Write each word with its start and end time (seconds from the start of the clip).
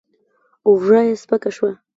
اوږه 0.67 0.99
يې 1.07 1.13
سپکه 1.21 1.49
شوه. 1.55 1.71